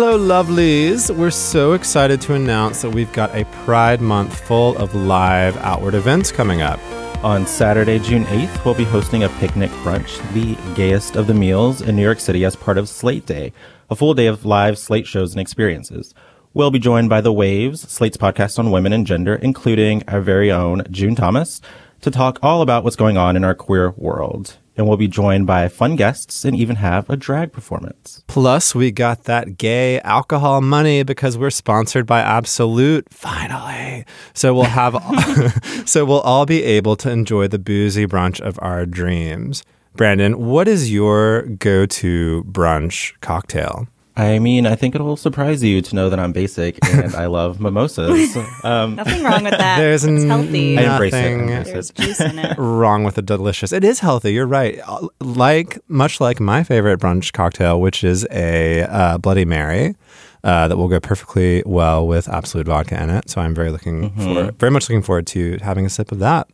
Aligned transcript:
lovelies. 0.00 1.14
We're 1.14 1.30
so 1.30 1.72
excited 1.72 2.20
to 2.22 2.34
announce 2.34 2.82
that 2.82 2.90
we've 2.90 3.12
got 3.12 3.34
a 3.34 3.44
Pride 3.64 4.00
Month 4.00 4.40
full 4.40 4.76
of 4.76 4.94
live 4.94 5.56
outward 5.58 5.94
events 5.94 6.32
coming 6.32 6.62
up. 6.62 6.80
On 7.22 7.46
Saturday, 7.46 7.98
June 7.98 8.24
8th, 8.24 8.64
we'll 8.64 8.74
be 8.74 8.84
hosting 8.84 9.22
a 9.22 9.28
picnic 9.28 9.70
brunch, 9.82 10.18
the 10.32 10.56
gayest 10.74 11.16
of 11.16 11.26
the 11.26 11.34
meals, 11.34 11.80
in 11.80 11.96
New 11.96 12.02
York 12.02 12.18
City 12.18 12.44
as 12.44 12.56
part 12.56 12.76
of 12.76 12.88
Slate 12.88 13.26
Day, 13.26 13.52
a 13.88 13.94
full 13.94 14.14
day 14.14 14.26
of 14.26 14.44
live 14.44 14.78
Slate 14.78 15.06
shows 15.06 15.32
and 15.32 15.40
experiences. 15.40 16.12
We'll 16.52 16.70
be 16.70 16.78
joined 16.78 17.08
by 17.08 17.20
The 17.20 17.32
Waves, 17.32 17.80
Slate's 17.82 18.16
podcast 18.16 18.58
on 18.58 18.70
women 18.70 18.92
and 18.92 19.06
gender, 19.06 19.36
including 19.36 20.02
our 20.08 20.20
very 20.20 20.50
own 20.50 20.82
June 20.90 21.14
Thomas, 21.14 21.60
to 22.00 22.10
talk 22.10 22.38
all 22.42 22.62
about 22.62 22.84
what's 22.84 22.96
going 22.96 23.16
on 23.16 23.36
in 23.36 23.44
our 23.44 23.54
queer 23.54 23.90
world 23.90 24.58
and 24.76 24.86
we'll 24.86 24.96
be 24.96 25.08
joined 25.08 25.46
by 25.46 25.68
fun 25.68 25.96
guests 25.96 26.44
and 26.44 26.56
even 26.56 26.76
have 26.76 27.08
a 27.08 27.16
drag 27.16 27.52
performance. 27.52 28.24
Plus, 28.26 28.74
we 28.74 28.90
got 28.90 29.24
that 29.24 29.56
gay 29.58 30.00
alcohol 30.00 30.60
money 30.60 31.02
because 31.02 31.38
we're 31.38 31.50
sponsored 31.50 32.06
by 32.06 32.20
Absolut 32.20 33.08
finally. 33.10 34.04
So 34.32 34.54
we'll 34.54 34.64
have 34.64 34.94
so 35.86 36.04
we'll 36.04 36.20
all 36.20 36.46
be 36.46 36.62
able 36.62 36.96
to 36.96 37.10
enjoy 37.10 37.48
the 37.48 37.58
boozy 37.58 38.06
brunch 38.06 38.40
of 38.40 38.58
our 38.62 38.86
dreams. 38.86 39.62
Brandon, 39.96 40.44
what 40.44 40.66
is 40.66 40.92
your 40.92 41.42
go-to 41.42 42.42
brunch 42.48 43.12
cocktail? 43.20 43.86
I 44.16 44.38
mean, 44.38 44.64
I 44.66 44.76
think 44.76 44.94
it'll 44.94 45.16
surprise 45.16 45.62
you 45.64 45.82
to 45.82 45.94
know 45.94 46.08
that 46.08 46.20
I'm 46.20 46.32
basic 46.32 46.78
and 46.84 47.14
I 47.16 47.26
love 47.26 47.60
mimosas. 47.60 48.36
Um, 48.62 48.94
nothing 48.94 49.24
wrong 49.24 49.42
with 49.42 49.58
that. 49.58 49.78
There's 49.78 50.04
it's 50.04 50.24
healthy. 50.24 50.78
I 50.78 50.92
embrace 50.92 51.14
it. 51.14 51.64
There's 51.64 51.90
juice 51.90 52.20
in 52.20 52.38
it. 52.38 52.56
wrong 52.56 53.02
with 53.02 53.16
the 53.16 53.22
delicious. 53.22 53.72
It 53.72 53.82
is 53.82 53.98
healthy. 53.98 54.32
You're 54.32 54.46
right. 54.46 54.80
Like 55.20 55.78
much 55.88 56.20
like 56.20 56.38
my 56.38 56.62
favorite 56.62 57.00
brunch 57.00 57.32
cocktail, 57.32 57.80
which 57.80 58.04
is 58.04 58.24
a 58.30 58.82
uh, 58.82 59.18
Bloody 59.18 59.44
Mary. 59.44 59.96
Uh, 60.44 60.68
that 60.68 60.76
will 60.76 60.88
go 60.88 61.00
perfectly 61.00 61.62
well 61.64 62.06
with 62.06 62.28
Absolut 62.28 62.66
vodka 62.66 63.02
in 63.02 63.08
it. 63.08 63.30
So 63.30 63.40
I'm 63.40 63.54
very 63.54 63.70
looking 63.70 64.10
mm-hmm. 64.10 64.34
for, 64.34 64.52
very 64.52 64.70
much 64.70 64.90
looking 64.90 65.00
forward 65.00 65.26
to 65.28 65.56
having 65.62 65.86
a 65.86 65.88
sip 65.88 66.12
of 66.12 66.18
that. 66.18 66.48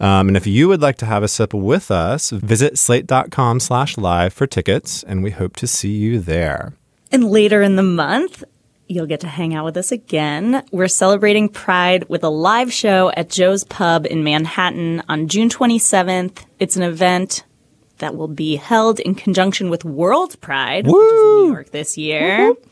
Um, 0.00 0.28
and 0.28 0.36
if 0.36 0.46
you 0.46 0.68
would 0.68 0.82
like 0.82 0.98
to 0.98 1.06
have 1.06 1.22
a 1.22 1.28
sip 1.28 1.54
with 1.54 1.90
us, 1.90 2.28
visit 2.28 2.78
slate.com 2.78 3.60
slash 3.60 3.96
live 3.96 4.34
for 4.34 4.46
tickets, 4.46 5.02
and 5.04 5.22
we 5.22 5.30
hope 5.30 5.56
to 5.56 5.66
see 5.66 5.92
you 5.92 6.20
there. 6.20 6.74
And 7.12 7.30
later 7.30 7.60
in 7.60 7.76
the 7.76 7.82
month, 7.82 8.42
you'll 8.88 9.06
get 9.06 9.20
to 9.20 9.28
hang 9.28 9.54
out 9.54 9.66
with 9.66 9.76
us 9.76 9.92
again. 9.92 10.64
We're 10.72 10.88
celebrating 10.88 11.50
Pride 11.50 12.08
with 12.08 12.24
a 12.24 12.30
live 12.30 12.72
show 12.72 13.10
at 13.14 13.28
Joe's 13.28 13.64
Pub 13.64 14.06
in 14.06 14.24
Manhattan 14.24 15.02
on 15.10 15.28
June 15.28 15.50
27th. 15.50 16.44
It's 16.58 16.76
an 16.76 16.82
event 16.82 17.44
that 17.98 18.16
will 18.16 18.28
be 18.28 18.56
held 18.56 18.98
in 18.98 19.14
conjunction 19.14 19.68
with 19.68 19.84
World 19.84 20.40
Pride, 20.40 20.86
Woo! 20.86 20.92
which 20.92 21.12
is 21.12 21.20
in 21.20 21.26
New 21.26 21.52
York 21.52 21.70
this 21.70 21.98
year. 21.98 22.48
Woo-hoo! 22.48 22.70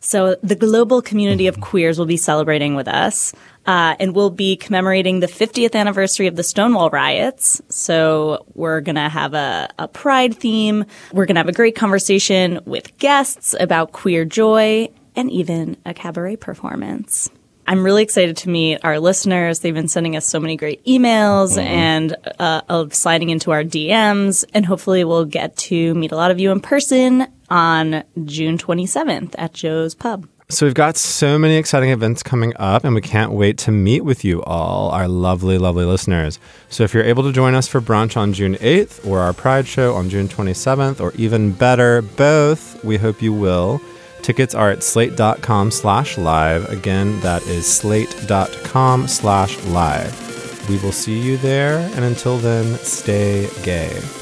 So 0.00 0.36
the 0.42 0.56
global 0.56 1.00
community 1.00 1.46
of 1.46 1.60
queers 1.60 1.98
will 1.98 2.06
be 2.06 2.16
celebrating 2.16 2.74
with 2.74 2.88
us. 2.88 3.32
Uh, 3.66 3.94
and 4.00 4.14
we'll 4.14 4.30
be 4.30 4.56
commemorating 4.56 5.20
the 5.20 5.26
50th 5.26 5.74
anniversary 5.74 6.26
of 6.26 6.36
the 6.36 6.42
Stonewall 6.42 6.90
riots. 6.90 7.60
So 7.68 8.44
we're 8.54 8.80
going 8.80 8.96
to 8.96 9.08
have 9.08 9.34
a, 9.34 9.68
a 9.78 9.88
pride 9.88 10.34
theme. 10.34 10.84
We're 11.12 11.26
going 11.26 11.36
to 11.36 11.40
have 11.40 11.48
a 11.48 11.52
great 11.52 11.76
conversation 11.76 12.60
with 12.64 12.96
guests 12.98 13.54
about 13.58 13.92
queer 13.92 14.24
joy 14.24 14.88
and 15.14 15.30
even 15.30 15.76
a 15.84 15.94
cabaret 15.94 16.36
performance. 16.36 17.30
I'm 17.66 17.84
really 17.84 18.02
excited 18.02 18.36
to 18.38 18.48
meet 18.48 18.80
our 18.82 18.98
listeners. 18.98 19.60
They've 19.60 19.72
been 19.72 19.88
sending 19.88 20.16
us 20.16 20.26
so 20.26 20.40
many 20.40 20.56
great 20.56 20.84
emails 20.84 21.56
mm-hmm. 21.56 21.60
and 21.60 22.16
uh, 22.38 22.62
of 22.68 22.92
sliding 22.92 23.30
into 23.30 23.52
our 23.52 23.62
DMs, 23.62 24.44
and 24.52 24.66
hopefully 24.66 25.04
we'll 25.04 25.24
get 25.24 25.56
to 25.58 25.94
meet 25.94 26.10
a 26.10 26.16
lot 26.16 26.32
of 26.32 26.40
you 26.40 26.50
in 26.50 26.60
person 26.60 27.28
on 27.48 28.02
June 28.24 28.58
27th 28.58 29.34
at 29.38 29.52
Joe's 29.52 29.94
Pub. 29.94 30.26
So 30.52 30.66
we've 30.66 30.74
got 30.74 30.98
so 30.98 31.38
many 31.38 31.56
exciting 31.56 31.88
events 31.88 32.22
coming 32.22 32.52
up, 32.58 32.84
and 32.84 32.94
we 32.94 33.00
can't 33.00 33.32
wait 33.32 33.56
to 33.58 33.70
meet 33.70 34.02
with 34.02 34.22
you 34.22 34.42
all, 34.42 34.90
our 34.90 35.08
lovely, 35.08 35.56
lovely 35.56 35.86
listeners. 35.86 36.38
So 36.68 36.84
if 36.84 36.92
you're 36.92 37.04
able 37.04 37.22
to 37.22 37.32
join 37.32 37.54
us 37.54 37.66
for 37.66 37.80
brunch 37.80 38.18
on 38.18 38.34
June 38.34 38.56
8th 38.56 39.08
or 39.08 39.20
our 39.20 39.32
Pride 39.32 39.66
show 39.66 39.94
on 39.94 40.10
June 40.10 40.28
27th, 40.28 41.00
or 41.00 41.12
even 41.14 41.52
better, 41.52 42.02
both, 42.02 42.84
we 42.84 42.98
hope 42.98 43.22
you 43.22 43.32
will. 43.32 43.80
Tickets 44.20 44.54
are 44.54 44.70
at 44.70 44.82
slate.com 44.82 45.70
slash 45.70 46.18
live. 46.18 46.68
Again, 46.68 47.18
that 47.20 47.40
is 47.46 47.66
slate.com 47.66 49.08
slash 49.08 49.58
live. 49.64 50.68
We 50.68 50.78
will 50.80 50.92
see 50.92 51.18
you 51.18 51.38
there, 51.38 51.78
and 51.94 52.04
until 52.04 52.36
then, 52.36 52.76
stay 52.76 53.48
gay. 53.62 54.21